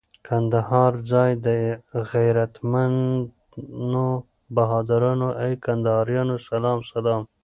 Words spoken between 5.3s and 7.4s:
ای کندهاریانو سلام سلام